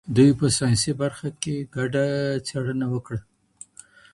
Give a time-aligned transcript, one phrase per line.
[0.15, 2.05] دوی په ساینسي برخه کي ګډه
[2.47, 3.19] څېړنه وکړه.